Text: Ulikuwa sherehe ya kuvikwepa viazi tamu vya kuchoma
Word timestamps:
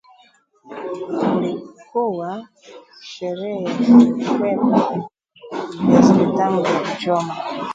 Ulikuwa 1.37 2.47
sherehe 3.01 3.63
ya 3.63 3.75
kuvikwepa 3.75 5.09
viazi 5.81 6.27
tamu 6.37 6.63
vya 6.63 6.79
kuchoma 6.79 7.35